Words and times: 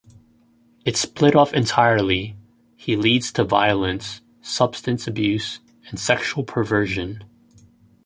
If 0.83 0.97
split 0.97 1.35
off 1.35 1.53
entirely, 1.53 2.35
he 2.75 2.95
leads 2.95 3.31
to 3.33 3.43
violence, 3.43 4.21
substance 4.41 5.05
abuse 5.05 5.59
and 5.89 5.99
sexual 5.99 6.43
perversion. 6.43 7.23